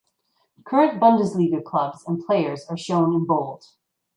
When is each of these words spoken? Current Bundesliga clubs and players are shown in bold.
Current 0.65 0.99
Bundesliga 0.99 1.63
clubs 1.63 2.03
and 2.07 2.25
players 2.25 2.65
are 2.67 2.75
shown 2.75 3.13
in 3.13 3.23
bold. 3.23 3.65